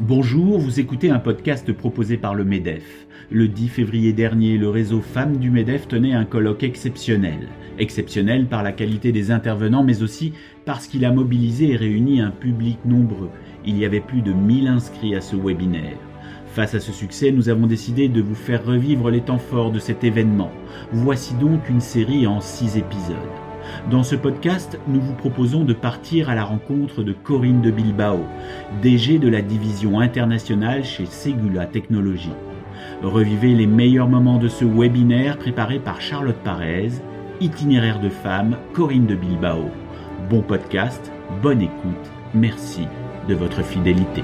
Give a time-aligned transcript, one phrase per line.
[0.00, 3.06] Bonjour, vous écoutez un podcast proposé par le MEDEF.
[3.30, 7.48] Le 10 février dernier, le réseau Femmes du MEDEF tenait un colloque exceptionnel.
[7.78, 10.32] Exceptionnel par la qualité des intervenants, mais aussi
[10.64, 13.30] parce qu'il a mobilisé et réuni un public nombreux.
[13.66, 15.98] Il y avait plus de 1000 inscrits à ce webinaire.
[16.46, 19.78] Face à ce succès, nous avons décidé de vous faire revivre les temps forts de
[19.78, 20.50] cet événement.
[20.92, 23.41] Voici donc une série en 6 épisodes.
[23.90, 28.20] Dans ce podcast, nous vous proposons de partir à la rencontre de Corinne de Bilbao,
[28.82, 32.34] DG de la division internationale chez Segula Technologies.
[33.02, 36.90] Revivez les meilleurs moments de ce webinaire préparé par Charlotte Parez,
[37.40, 39.64] itinéraire de femme Corinne de Bilbao.
[40.30, 41.10] Bon podcast,
[41.42, 42.86] bonne écoute, merci
[43.28, 44.22] de votre fidélité.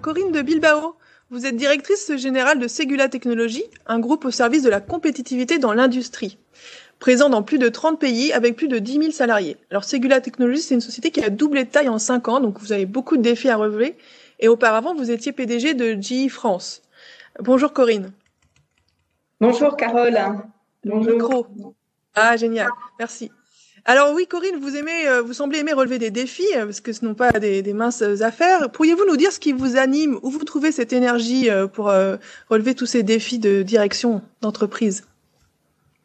[0.00, 0.96] Corinne de Bilbao,
[1.30, 5.72] vous êtes directrice générale de Segula Technologies, un groupe au service de la compétitivité dans
[5.72, 6.38] l'industrie,
[6.98, 9.56] présent dans plus de 30 pays avec plus de 10 000 salariés.
[9.70, 12.58] Alors Segula Technologies, c'est une société qui a doublé de taille en 5 ans, donc
[12.58, 13.96] vous avez beaucoup de défis à relever.
[14.40, 16.82] Et auparavant, vous étiez PDG de GE France.
[17.38, 18.10] Bonjour Corinne.
[19.40, 20.18] Bonjour Carole.
[20.84, 21.12] Bonjour.
[21.12, 21.46] Micro.
[22.14, 23.30] Ah génial, merci.
[23.86, 26.92] Alors oui, Corinne, vous aimez, euh, vous semblez aimer relever des défis euh, parce que
[26.92, 28.70] ce ne sont pas des, minces affaires.
[28.70, 31.86] Pourriez-vous nous dire ce qui vous anime, où vous trouvez cette énergie euh, pour
[32.48, 35.06] relever tous ces défis de direction d'entreprise?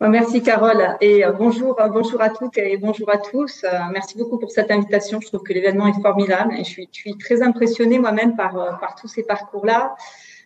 [0.01, 3.65] Merci Carole et bonjour, à toutes et bonjour à tous.
[3.91, 5.19] Merci beaucoup pour cette invitation.
[5.21, 9.07] Je trouve que l'événement est formidable et je suis, très impressionnée moi-même par, par tous
[9.07, 9.95] ces parcours-là.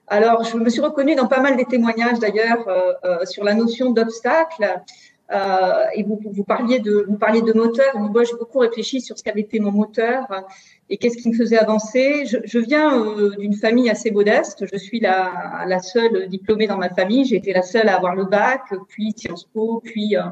[0.08, 2.66] Alors, je me suis reconnue dans pas mal des témoignages d'ailleurs
[3.26, 4.82] sur la notion d'obstacle.
[5.32, 7.98] Euh, et vous, vous, parliez de, vous parliez de moteur.
[7.98, 10.26] Moi, j'ai beaucoup réfléchi sur ce qu'avait été mon moteur
[10.90, 12.26] et qu'est-ce qui me faisait avancer.
[12.26, 14.66] Je, je viens euh, d'une famille assez modeste.
[14.72, 17.26] Je suis la, la, seule diplômée dans ma famille.
[17.26, 20.24] J'ai été la seule à avoir le bac, puis Sciences Po, puis euh,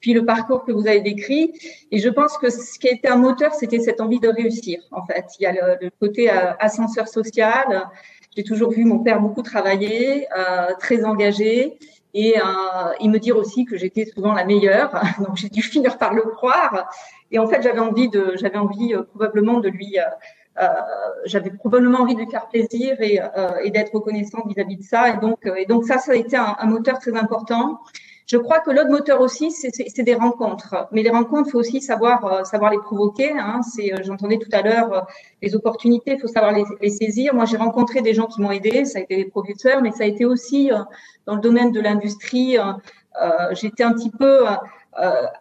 [0.00, 1.52] puis le parcours que vous avez décrit.
[1.90, 4.80] Et je pense que ce qui a été un moteur, c'était cette envie de réussir.
[4.92, 7.88] En fait, il y a le, le côté ascenseur social.
[8.36, 10.28] J'ai toujours vu mon père beaucoup travailler,
[10.78, 11.78] très engagé
[12.14, 12.42] et euh,
[13.00, 14.90] il me dire aussi que j'étais souvent la meilleure.
[15.18, 16.88] Donc j'ai dû finir par le croire.
[17.30, 20.02] Et en fait, j'avais envie de, j'avais envie euh, probablement de lui, euh,
[20.62, 20.68] euh,
[21.26, 25.10] j'avais probablement envie de lui faire plaisir et, euh, et d'être reconnaissante vis-à-vis de ça.
[25.10, 27.80] Et donc, et donc ça, ça a été un moteur très important.
[28.28, 30.86] Je crois que l'autre moteur aussi, c'est des rencontres.
[30.92, 33.32] Mais les rencontres, faut aussi savoir euh, savoir les provoquer.
[33.32, 33.60] Hein.
[33.78, 35.00] Euh, j'entendais tout à l'heure euh,
[35.40, 37.34] les opportunités, il faut savoir les, les saisir.
[37.34, 38.84] Moi, j'ai rencontré des gens qui m'ont aidé.
[38.84, 40.70] Ça a été des professeurs, mais ça a été aussi
[41.24, 42.58] dans le domaine de l'industrie.
[43.52, 44.44] J'étais un petit peu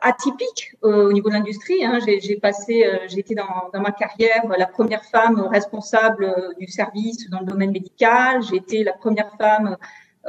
[0.02, 1.84] atypique au niveau de l'industrie.
[1.84, 2.00] Hein.
[2.06, 7.42] J'ai passé, j'ai été dans, dans, ma carrière la première femme responsable du service dans
[7.42, 8.42] le domaine médical.
[8.44, 9.76] J'ai été la première femme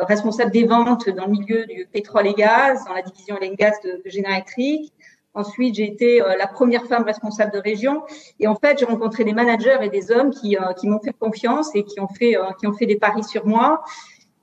[0.04, 3.74] responsable des ventes dans le milieu du pétrole et gaz, dans la division et gaz
[3.84, 4.92] de, de Général Electric.
[5.38, 8.02] Ensuite, j'ai été euh, la première femme responsable de région.
[8.40, 11.12] Et en fait, j'ai rencontré des managers et des hommes qui, euh, qui m'ont fait
[11.12, 13.84] confiance et qui ont fait, euh, qui ont fait des paris sur moi.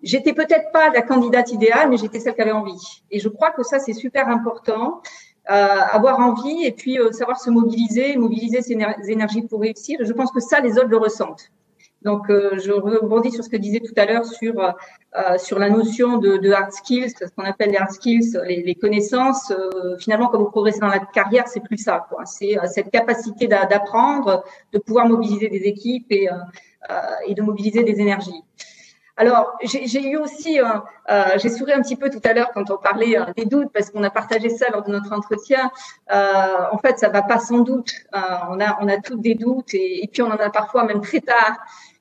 [0.04, 3.04] J'étais peut-être pas la candidate idéale, mais j'étais celle qui avait envie.
[3.12, 5.02] Et je crois que ça, c'est super important.
[5.48, 8.78] avoir envie et puis savoir se mobiliser, mobiliser ses
[9.10, 10.00] énergies pour réussir.
[10.02, 11.52] Et je pense que ça, les autres le ressentent.
[12.06, 15.70] Donc, euh, je rebondis sur ce que disait tout à l'heure sur euh, sur la
[15.70, 19.52] notion de, hard skills, ce qu'on appelle les hard skills, les, connaissances.
[19.52, 22.06] Euh, finalement, quand vous progressez dans la carrière, c'est plus ça.
[22.26, 26.30] C'est cette capacité d'apprendre, de pouvoir mobiliser des équipes et
[27.26, 28.44] et de mobiliser des énergies.
[29.18, 30.66] Alors, j'ai eu aussi, euh,
[31.38, 33.90] j'ai souri un petit peu tout à l'heure quand on parlait euh, des doutes, parce
[33.90, 35.72] qu'on a partagé ça lors de notre entretien.
[36.12, 37.94] Euh, en fait, ça va pas sans doute.
[38.14, 41.22] on a, on a toutes des doutes, et, puis on en a parfois même très
[41.22, 41.58] tard.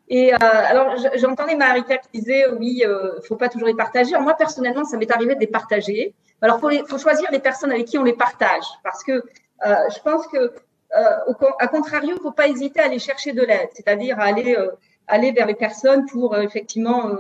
[0.09, 4.17] Et euh, alors, j'entendais Marika qui disait oui, euh, faut pas toujours les partager.
[4.19, 6.15] Moi personnellement, ça m'est arrivé de les partager.
[6.43, 9.23] Alors, faut, faut choisir les personnes avec qui on les partage, parce que
[9.67, 13.43] euh, je pense que, euh, au, à contrario, faut pas hésiter à aller chercher de
[13.43, 14.71] l'aide, c'est-à-dire à aller euh,
[15.07, 17.11] aller vers les personnes pour effectivement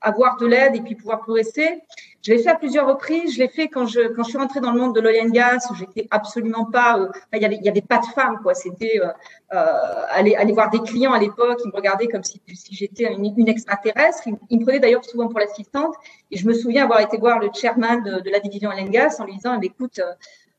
[0.00, 1.82] avoir de l'aide et puis pouvoir progresser.
[2.24, 3.34] Je l'ai fait à plusieurs reprises.
[3.34, 5.30] Je l'ai fait quand je quand je suis rentrée dans le monde de l'oil and
[5.30, 5.70] gas.
[5.78, 6.98] J'étais absolument pas.
[6.98, 8.54] Euh, il y avait il y avait pas de femmes quoi.
[8.54, 9.08] C'était euh,
[9.52, 11.60] euh, aller aller voir des clients à l'époque.
[11.64, 14.22] Ils me regardaient comme si, si j'étais une, une, extraterrestre.
[14.48, 15.94] Ils, me prenaient d'ailleurs souvent pour l'assistante.
[16.30, 18.90] Et je me souviens avoir été voir le chairman de, de la division oil and
[18.90, 19.98] gas en lui disant écoute.
[19.98, 20.12] Euh,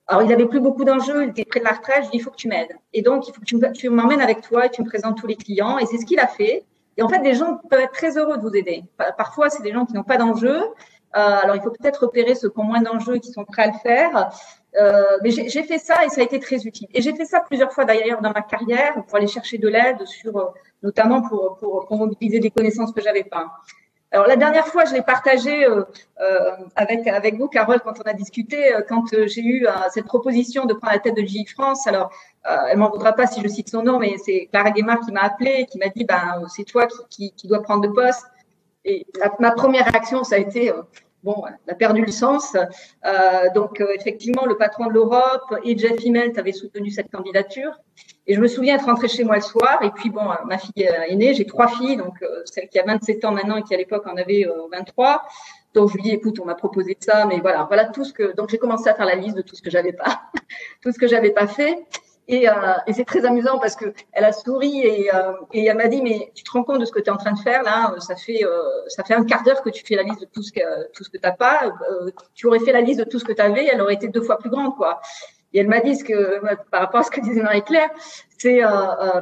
[0.08, 2.04] alors, il avait plus beaucoup d'enjeux, il était près de la retraite.
[2.06, 2.76] Je lui il faut que tu m'aides.
[2.94, 5.36] Et donc, il faut que tu, m'emmènes avec toi et tu me présentes tous les
[5.36, 5.80] clients.
[5.80, 6.64] Et c'est ce qu'il a fait.
[6.98, 8.84] Et en fait, des gens peuvent être très heureux de vous aider.
[9.18, 10.62] Parfois, c'est des gens qui n'ont pas d'enjeu.
[11.16, 13.64] Euh, alors, il faut peut-être repérer ceux qui ont moins d'enjeux et qui sont prêts
[13.64, 14.30] à le faire.
[14.80, 16.88] Euh, mais j'ai fait ça et ça a été très utile.
[16.94, 20.06] Et j'ai fait ça plusieurs fois d'ailleurs dans ma carrière pour aller chercher de l'aide
[20.06, 20.46] sur, euh,
[20.84, 23.50] notamment pour, pour, mobiliser des connaissances que j'avais pas.
[24.12, 25.66] Alors la dernière fois, je l'ai partagé
[26.76, 30.94] avec avec vous, Carole, quand on a discuté, quand j'ai eu cette proposition de prendre
[30.94, 31.86] la tête de GI France.
[31.88, 32.12] Alors,
[32.44, 35.22] elle m'en voudra pas si je cite son nom, mais c'est Clara Guémard qui m'a
[35.22, 38.26] appelé, qui m'a dit, ben c'est toi qui, qui, qui, dois prendre le poste.
[38.86, 39.06] Et
[39.40, 40.72] ma première réaction, ça a été
[41.26, 42.56] bon, elle a perdu le sens.
[42.56, 47.72] Euh, donc, euh, effectivement, le patron de l'Europe et Jeff Immelt avaient soutenu cette candidature.
[48.28, 49.80] Et je me souviens être rentrée chez moi le soir.
[49.82, 51.34] Et puis, bon, ma fille est née.
[51.34, 54.06] J'ai trois filles, donc euh, celle qui a 27 ans maintenant et qui à l'époque
[54.08, 55.24] en avait 23.
[55.74, 58.34] Donc, je lui dis, écoute, on m'a proposé ça, mais voilà, voilà tout ce que.
[58.36, 60.22] Donc, j'ai commencé à faire la liste de tout ce que j'avais pas,
[60.82, 61.86] tout ce que j'avais pas fait.
[62.28, 62.54] Et, euh,
[62.88, 66.02] et c'est très amusant parce que elle a souri et, euh, et elle m'a dit
[66.02, 67.94] mais tu te rends compte de ce que tu es en train de faire là
[68.00, 70.42] Ça fait euh, ça fait un quart d'heure que tu fais la liste de tout
[70.42, 71.72] ce que tout ce que t'as pas.
[71.90, 74.08] Euh, tu aurais fait la liste de tout ce que tu avais, elle aurait été
[74.08, 75.02] deux fois plus grande quoi.
[75.54, 76.42] Et elle m'a dit ce que
[76.72, 77.90] par rapport à ce que disait Marie-Claire,
[78.38, 78.62] c'est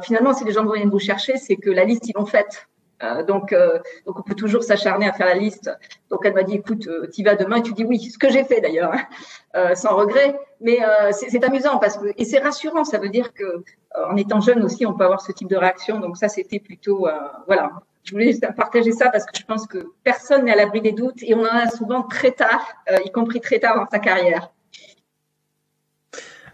[0.02, 2.66] finalement si les gens viennent vous chercher, c'est que la liste ils l'ont faite.
[3.04, 5.70] Euh, donc, euh, donc, on peut toujours s'acharner à faire la liste.
[6.10, 7.56] Donc, elle m'a dit, écoute, euh, tu vas demain.
[7.56, 8.92] Et tu dis oui, ce que j'ai fait d'ailleurs,
[9.54, 10.38] hein, sans regret.
[10.60, 10.78] Mais
[11.12, 12.84] c'est amusant parce que et c'est rassurant.
[12.84, 13.62] Ça veut dire que
[13.94, 16.00] en étant jeune aussi, on peut avoir ce type de réaction.
[16.00, 17.06] Donc ça, c'était plutôt
[17.46, 17.70] voilà.
[18.04, 21.22] Je voulais partager ça parce que je pense que personne n'est à l'abri des doutes
[21.22, 22.66] et on en a souvent très tard,
[23.04, 24.50] y compris très tard dans sa carrière.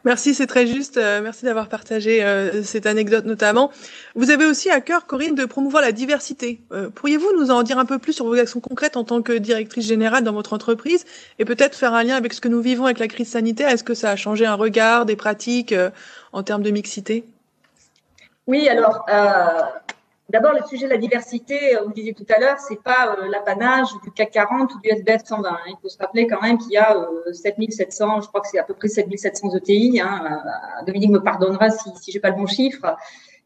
[0.05, 0.97] Merci, c'est très juste.
[0.97, 3.71] Euh, merci d'avoir partagé euh, cette anecdote notamment.
[4.15, 6.61] Vous avez aussi à cœur, Corinne, de promouvoir la diversité.
[6.73, 9.33] Euh, pourriez-vous nous en dire un peu plus sur vos actions concrètes en tant que
[9.33, 11.05] directrice générale dans votre entreprise
[11.39, 13.69] et peut-être faire un lien avec ce que nous vivons avec la crise sanitaire?
[13.69, 15.75] Est-ce que ça a changé un regard, des pratiques
[16.33, 17.25] en termes de mixité?
[18.47, 19.05] Oui, alors
[20.31, 23.17] D'abord, le sujet de la diversité, euh, vous le disiez tout à l'heure, c'est pas
[23.19, 25.49] euh, l'apanage du CAC 40 ou du SBF 120.
[25.49, 25.59] Hein.
[25.67, 26.97] Il faut se rappeler quand même qu'il y a
[27.33, 30.01] 7700, euh, je crois que c'est à peu près 7700 ETI.
[30.01, 30.41] Hein.
[30.87, 32.97] Dominique me pardonnera si, si j'ai pas le bon chiffre.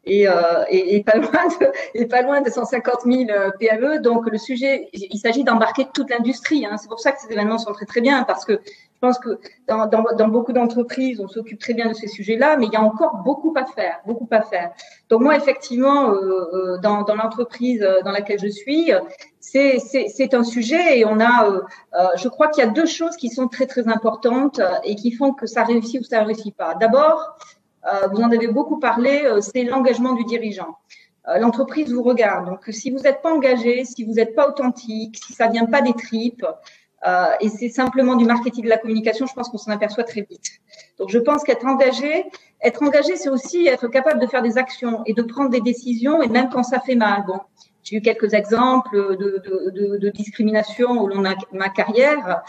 [0.06, 0.26] Et,
[0.68, 3.24] et, et, pas loin de, et pas loin de 150 000
[3.58, 4.00] PME.
[4.00, 6.66] Donc le sujet, il s'agit d'embarquer toute l'industrie.
[6.66, 6.76] Hein.
[6.76, 8.60] C'est pour ça que ces événements sont très très bien parce que
[8.94, 12.56] je pense que dans, dans, dans beaucoup d'entreprises, on s'occupe très bien de ces sujets-là,
[12.56, 14.72] mais il y a encore beaucoup à faire, beaucoup à faire.
[15.10, 18.92] Donc moi, effectivement, euh, euh dans, dans l'entreprise euh, dans laquelle je suis,
[19.40, 21.60] c'est un sujet et on a, euh,
[21.94, 25.12] euh, je crois qu'il y a deux choses qui sont très très importantes et qui
[25.12, 26.74] font que ça réussit ou ça réussit pas.
[26.74, 27.36] D'abord,
[28.10, 30.78] vous en avez beaucoup parlé, c'est l'engagement du dirigeant
[31.40, 32.44] l'entreprise vous regarde.
[32.44, 35.80] Donc, si vous n'êtes pas engagé, si vous n'êtes pas authentique, si ça vient pas
[35.80, 36.44] des tripes,
[37.06, 40.22] euh, et c'est simplement du marketing de la communication, je pense qu'on s'en aperçoit très
[40.22, 40.60] vite.
[40.98, 42.24] Donc je pense qu'être engagé,
[42.62, 46.22] être engagé, c'est aussi être capable de faire des actions et de prendre des décisions,
[46.22, 47.24] et même quand ça fait mal.
[47.26, 47.40] Bon,
[47.84, 52.42] j'ai eu quelques exemples de, discrimination au long de ma carrière.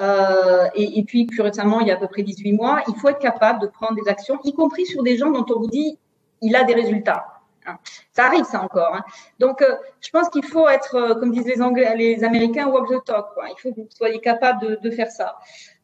[0.00, 3.08] Euh, et, puis plus récemment, il y a à peu près 18 mois, il faut
[3.08, 5.98] être capable de prendre des actions, y compris sur des gens dont on vous dit
[6.40, 7.24] il a des résultats.
[7.66, 7.78] Hein.
[8.12, 8.94] Ça arrive, ça encore.
[8.94, 9.04] Hein.
[9.38, 13.26] Donc, euh, je pense qu'il faut être, euh, comme disent les Américains, walk the talk.
[13.36, 15.36] Il faut que vous soyez capable de, faire ça.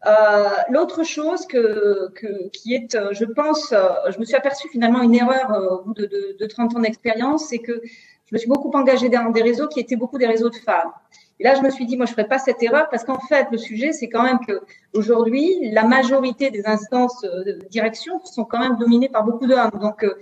[0.06, 2.10] Euh, L'autre chose que,
[2.52, 6.36] qui est, je pense, je me suis aperçue finalement une erreur au bout de, de,
[6.38, 7.80] de 30 ans d'expérience, c'est que
[8.28, 10.92] je me suis beaucoup engagée dans des réseaux qui étaient beaucoup des réseaux de femmes.
[11.40, 13.46] Et là, je me suis dit, moi, je ferai pas cette erreur parce qu'en fait,
[13.50, 14.60] le sujet, c'est quand même que
[14.92, 19.70] aujourd'hui, la majorité des instances de direction sont quand même dominées par beaucoup d'hommes.
[19.80, 20.14] Donc, euh,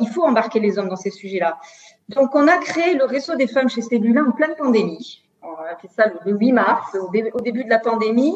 [0.00, 1.58] il faut embarquer les hommes dans ces sujets-là.
[2.08, 5.22] Donc, on a créé le réseau des femmes chez Cellula en pleine pandémie.
[5.42, 8.34] On a fait ça le 8 mars, au, début de la pandémie.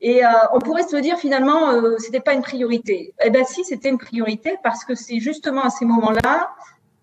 [0.00, 3.12] Et euh, on pourrait se dire finalement, euh, c'était pas une priorité.
[3.22, 6.50] Eh ben si, c'était une priorité parce que c'est justement à ces moments-là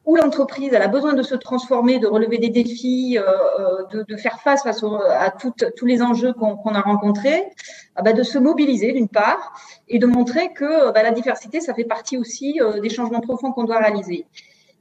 [0.07, 3.23] où l'entreprise a besoin de se transformer, de relever des défis, euh,
[3.91, 7.43] euh de, faire face, à tous les enjeux qu'on a rencontrés,
[7.95, 9.53] ah bah de se mobiliser d'une part
[9.89, 13.51] et de montrer que bah, la diversité, ça fait partie aussi euh, des changements profonds
[13.51, 14.25] qu'on doit réaliser.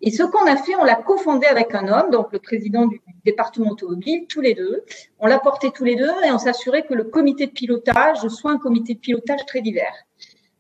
[0.01, 3.01] Et ce qu'on a fait, on l'a cofondé avec un homme, donc le président du
[3.25, 4.85] département automobile, tous les deux.
[5.19, 8.53] On l'a porté tous les deux et on s'assurait que le comité de pilotage soit
[8.53, 10.06] un comité de pilotage très divers.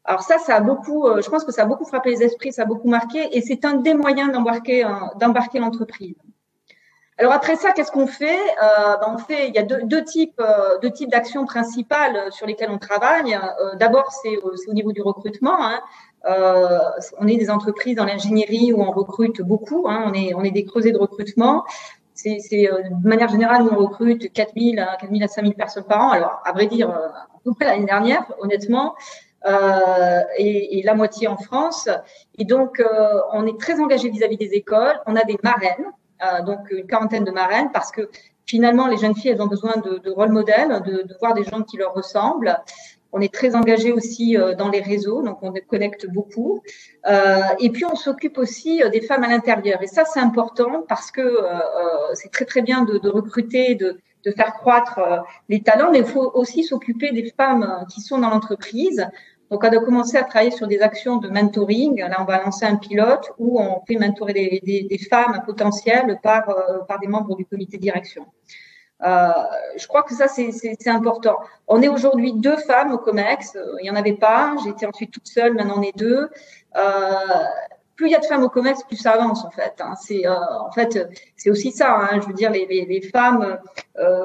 [0.06, 2.52] Alors ça, ça a beaucoup, euh, je pense que ça a beaucoup frappé les esprits,
[2.52, 4.86] ça a beaucoup marqué, et c'est un des moyens d'embarquer
[5.18, 6.14] d'embarquer l'entreprise.
[7.18, 8.38] Alors après ça, qu'est-ce qu'on fait?
[8.62, 12.46] Euh, ben On fait, il y a deux, types, euh, deux types d'actions principales sur
[12.46, 13.36] lesquelles on travaille.
[13.80, 15.56] D'abord, c'est au niveau du recrutement.
[15.58, 15.80] Hein.
[17.18, 19.86] On est des entreprises dans l'ingénierie où on recrute beaucoup.
[19.88, 20.04] Hein.
[20.06, 21.64] On est, on est des creusets de recrutement.
[22.12, 26.10] C'est de manière générale, on recrute 4000 à 4000 à 5000 personnes par an.
[26.10, 26.92] Alors, à vrai dire,
[27.60, 28.94] l'année dernière, honnêtement,
[29.46, 31.88] euh, et, la moitié en France.
[32.38, 35.00] Et donc, euh, on est très engagé vis-à-vis des écoles.
[35.06, 35.86] On a des marraines,
[36.22, 38.08] euh, donc une quarantaine de marraines, parce que
[38.44, 41.62] finalement, les jeunes filles, elles ont besoin de, de rôle modèle, de, voir des gens
[41.62, 42.56] qui leur ressemblent.
[43.12, 46.62] On est très engagé aussi dans les réseaux, donc on connecte beaucoup.
[47.60, 49.80] et puis on s'occupe aussi des femmes à l'intérieur.
[49.82, 51.38] Et ça, c'est important parce que
[52.12, 53.96] c'est très très bien de, recruter, de
[54.32, 55.00] faire croître
[55.48, 59.06] les talents, mais il faut aussi s'occuper des femmes qui sont dans l'entreprise.
[59.50, 62.00] Donc, on a commencé à travailler sur des actions de mentoring.
[62.00, 66.18] Là, on va lancer un pilote où on fait mentorer des, des, des femmes potentielles
[66.22, 68.26] par, euh, par des membres du comité de direction.
[69.04, 69.28] Euh,
[69.76, 71.36] je crois que ça, c'est important.
[71.68, 73.56] On est aujourd'hui deux femmes au COMEX.
[73.80, 74.56] Il n'y en avait pas.
[74.64, 75.54] J'étais ensuite toute seule.
[75.54, 76.28] Maintenant, on est deux.
[76.76, 77.10] Euh,
[77.94, 79.74] plus il y a de femmes au COMEX, plus ça avance en fait.
[79.80, 79.94] Hein.
[80.00, 81.96] C'est euh, en fait c'est aussi ça.
[81.96, 82.20] Hein.
[82.20, 83.58] Je veux dire, les, les, les femmes,
[83.98, 84.22] euh,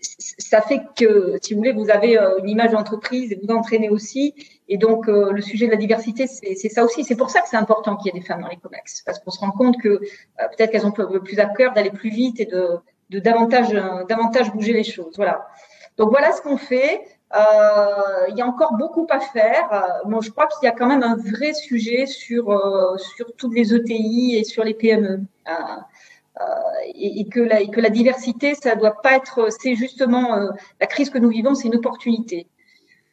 [0.00, 3.90] ça fait que, si vous voulez, vous avez euh, une image d'entreprise et vous entraînez
[3.90, 4.34] aussi.
[4.68, 7.04] Et donc, euh, le sujet de la diversité, c'est ça aussi.
[7.04, 9.18] C'est pour ça que c'est important qu'il y ait des femmes dans les COMEX, parce
[9.18, 9.98] qu'on se rend compte que euh,
[10.36, 12.80] peut-être qu'elles ont plus à cœur d'aller plus vite et de,
[13.18, 15.14] davantage, bouger les choses.
[15.16, 15.46] Voilà.
[15.96, 17.02] Donc voilà ce qu'on fait.
[17.34, 20.00] il y a encore beaucoup à faire.
[20.06, 22.44] Moi, je crois qu'il y a quand même un vrai sujet sur
[22.98, 25.22] sur toutes les ETI et sur les PME.
[26.94, 30.48] Et, que la, diversité, ça doit pas être, c'est justement euh,
[30.80, 32.46] la crise que nous vivons, c'est une opportunité.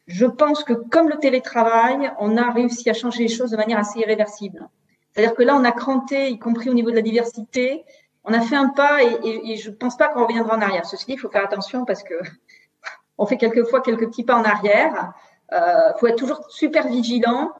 [0.06, 3.78] Je pense que comme le télétravail, on a réussi à changer les choses de manière
[3.78, 4.68] assez irréversible.
[5.12, 7.84] C'est-à-dire que là, on a cranté, y compris au niveau de la diversité,
[8.24, 10.84] on a fait un pas et, je pense pas qu'on reviendra en arrière.
[10.84, 12.14] Ceci dit, il faut faire attention parce que
[13.18, 15.12] on fait quelquefois quelques petits pas en arrière.
[15.52, 17.52] Euh, faut être toujours super vigilant,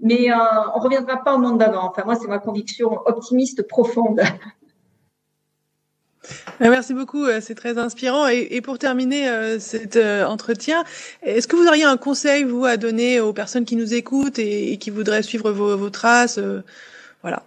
[0.00, 0.36] mais euh,
[0.74, 1.88] on reviendra pas au monde d'avant.
[1.88, 4.20] Enfin, moi, c'est ma conviction optimiste profonde.
[6.60, 8.26] Euh, merci beaucoup, euh, c'est très inspirant.
[8.28, 10.84] Et, pour terminer euh, cet entretien,
[11.22, 14.76] est-ce que vous auriez un conseil, vous, à donner aux personnes qui nous écoutent et,
[14.78, 16.38] qui voudraient suivre vos, traces
[17.22, 17.42] Voilà.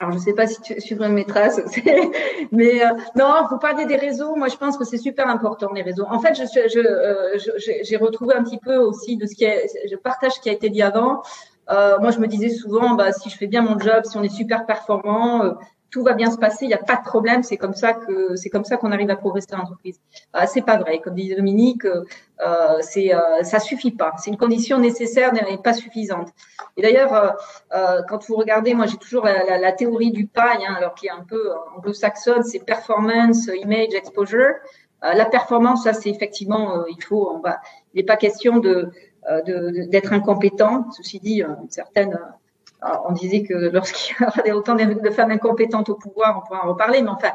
[0.00, 1.60] Alors, je ne sais pas si tu suivrais mes traces,
[2.52, 2.82] mais
[3.16, 4.36] non, vous parlez des réseaux.
[4.36, 6.06] Moi, je pense que c'est super important, les réseaux.
[6.08, 9.96] En fait, je, je, j'ai retrouvé un petit peu aussi de ce qui est, je
[9.96, 11.22] partage ce qui a été dit avant.
[11.68, 14.28] moi, je me disais souvent, bah, si je fais bien mon job, si on est
[14.28, 15.56] super performant,
[15.90, 18.36] tout va bien se passer, il n'y a pas de problème, c'est comme ça que
[18.36, 20.00] c'est comme ça qu'on arrive à progresser dans l'entreprise.
[20.32, 24.12] Ah, c'est pas vrai, comme disait Dominique, euh, c'est euh, ça suffit pas.
[24.18, 26.28] C'est une condition nécessaire mais pas suffisante.
[26.76, 27.30] Et d'ailleurs, euh,
[27.74, 30.94] euh, quand vous regardez, moi j'ai toujours la, la, la, théorie du paille, hein, alors
[30.94, 34.54] qui est un peu anglo-saxonne, c'est performance, image, exposure.
[35.02, 37.60] la performance, ça c'est effectivement, il faut, on va,
[37.94, 38.90] il n'est pas question de
[39.88, 40.86] d'être incompétent.
[40.96, 42.18] Ceci dit, une certaine
[43.08, 46.68] on disait que lorsqu'il y avait autant de femmes incompétentes au pouvoir, on pourrait en
[46.68, 47.32] reparler, mais enfin,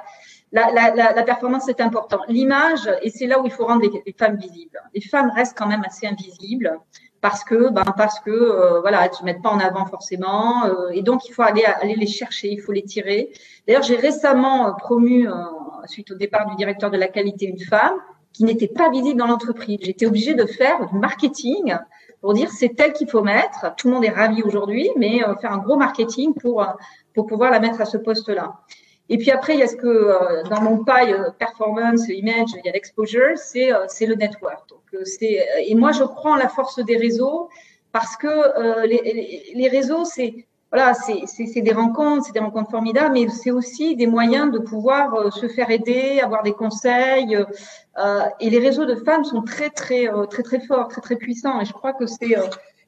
[0.54, 2.20] la, la, la, performance c'est important.
[2.28, 4.80] L'image, et c'est là où il faut rendre les, femmes visibles.
[4.94, 6.80] Les femmes restent quand même assez invisibles
[7.22, 10.90] parce que, ben, parce que, euh, voilà, elles se mettent pas en avant forcément, euh,
[10.92, 13.32] et donc il faut aller aller les chercher, il faut les tirer.
[13.68, 15.28] D'ailleurs, j'ai récemment euh, promu,
[15.86, 17.96] suite au départ du directeur de la qualité, une femme
[18.32, 19.80] qui n'était pas visible dans l'entreprise.
[19.82, 21.76] J'étais obligée de faire du marketing
[22.24, 23.76] pour dire c'est tel qu'il faut mettre.
[23.76, 26.68] Tout le monde est ravi aujourd'hui, mais euh, faire un gros marketing pour euh,
[27.14, 28.54] pour pouvoir la mettre à ce poste-là.
[29.10, 32.62] Et puis après, il y a ce que euh, dans mon paille performance, image, il
[32.66, 34.70] y a l'exposure, c'est c'est le network.
[35.68, 37.50] Et moi je crois en la force des réseaux
[37.92, 38.34] parce que
[38.88, 43.96] les, les réseaux c'est voilà, c'est des rencontres, c'est des rencontres formidables, mais c'est aussi
[43.96, 47.38] des moyens de pouvoir euh, se faire aider, avoir des conseils.
[48.00, 51.16] Euh, et les réseaux de femmes sont très, très, euh, très, très forts, très, très
[51.16, 51.62] puissants.
[51.62, 52.36] Et je crois que c'est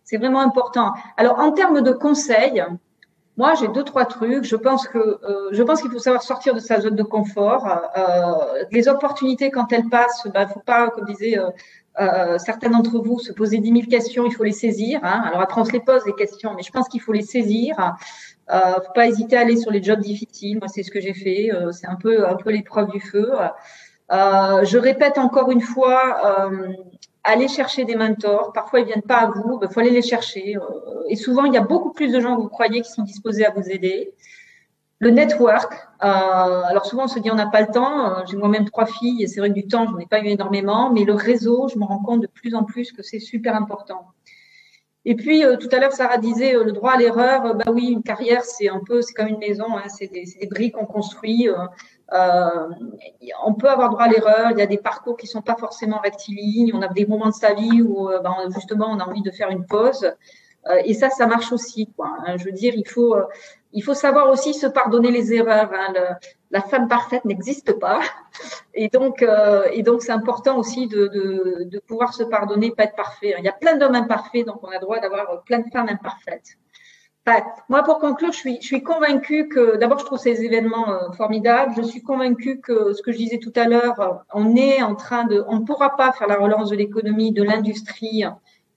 [0.04, 0.94] c'est vraiment important.
[1.18, 2.64] Alors, en termes de conseils,
[3.38, 4.46] moi, j'ai deux, trois trucs.
[4.46, 5.20] Je pense que
[5.52, 7.82] je pense qu'il faut savoir sortir de sa zone de confort.
[8.72, 11.38] les opportunités, quand elles passent, il ben, faut pas, comme disait
[12.00, 15.00] euh, certains d'entre vous se poser 10 000 questions, il faut les saisir.
[15.04, 15.24] Hein.
[15.26, 17.76] Alors après, on se les pose les questions, mais je pense qu'il faut les saisir.
[18.52, 20.58] Euh, faut pas hésiter à aller sur les jobs difficiles.
[20.60, 21.54] Moi, c'est ce que j'ai fait.
[21.54, 23.32] Euh, c'est un peu un peu l'épreuve du feu.
[24.12, 26.52] Euh, je répète encore une fois,
[27.28, 28.54] euh, allez chercher des mentors.
[28.54, 29.60] Parfois, ils viennent pas à vous.
[29.62, 30.56] Il faut aller les chercher.
[31.10, 33.46] et souvent, il y a beaucoup plus de gens que vous croyez qui sont disposés
[33.46, 34.14] à vous aider.
[35.00, 35.74] Le network.
[36.04, 38.10] Euh, alors souvent on se dit on n'a pas le temps.
[38.10, 40.22] Euh, j'ai moi-même trois filles et c'est vrai que du temps je n'en ai pas
[40.22, 43.20] eu énormément, mais le réseau, je me rends compte de plus en plus que c'est
[43.20, 44.06] super important.
[45.04, 47.56] Et puis euh, tout à l'heure Sarah disait le droit à l'erreur.
[47.56, 50.86] bah oui, une carrière c'est un peu, comme une maison, hein, c'est des, briques qu'on
[50.86, 51.50] construit.
[52.12, 54.52] On peut avoir droit à l'erreur.
[54.52, 56.72] Il y a des parcours qui sont pas forcément rectilignes.
[56.74, 59.50] On a des moments de sa vie où ben, justement on a envie de faire
[59.50, 60.12] une pause.
[60.84, 61.88] et ça, ça marche aussi.
[61.96, 62.12] Quoi.
[62.26, 62.38] Hein.
[62.38, 63.16] Je veux dire, il faut
[63.76, 65.72] il faut savoir aussi se pardonner les erreurs.
[65.74, 65.94] Hein.
[66.50, 68.00] la femme parfaite n'existe pas,
[68.74, 72.86] et donc euh, et donc c'est important aussi de, de, de, pouvoir se pardonner, pas
[72.86, 73.36] être parfait.
[73.38, 76.58] Il y a plein d'hommes imparfaits, donc on a droit d'avoir plein de femmes imparfaites.
[77.70, 81.12] Moi, pour conclure, je suis, je suis convaincue que, d'abord, je trouve ces événements euh,
[81.14, 81.74] formidables.
[81.76, 84.96] Je suis convaincue que ce que je disais tout à l'heure, euh, on est en
[84.96, 88.24] train de, on ne pourra pas faire la relance de l'économie, de l'industrie,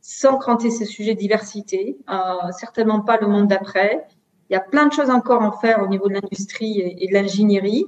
[0.01, 1.99] sans cranter ces sujets de diversité.
[2.09, 4.07] Euh, certainement pas le monde d'après.
[4.49, 7.13] Il y a plein de choses encore à faire au niveau de l'industrie et, de
[7.13, 7.85] l'ingénierie,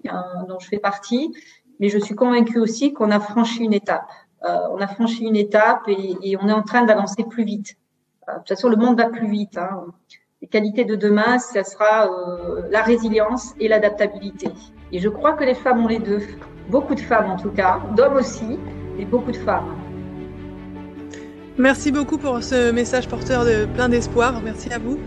[0.46, 1.32] dont je fais partie.
[1.78, 4.10] Mais je suis convaincue aussi qu'on a franchi une étape.
[4.42, 7.78] on a franchi une étape et, et on est en train d'avancer plus vite.
[8.28, 9.56] de toute façon, le monde va plus vite.
[9.56, 9.86] Hein
[10.50, 14.48] qualités de demain, ce sera euh, la résilience et l'adaptabilité.
[14.92, 16.22] Et je crois que les femmes ont les deux.
[16.68, 18.58] Beaucoup de femmes en tout cas, d'hommes aussi,
[18.98, 19.76] et beaucoup de femmes.
[21.58, 24.40] Merci beaucoup pour ce message porteur de plein d'espoir.
[24.42, 24.98] Merci à vous.